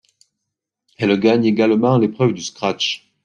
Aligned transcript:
Elle 0.97 1.19
gagne 1.19 1.45
également 1.45 1.99
l'épreuve 1.99 2.33
du 2.33 2.41
scratch. 2.41 3.07